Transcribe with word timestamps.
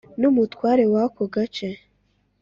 n’umutware 0.19 0.83
wako 0.93 1.21
gace 1.33 1.69